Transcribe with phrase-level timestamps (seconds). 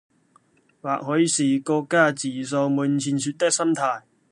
[1.03, 4.01] 或許是各家自掃門前雪的心態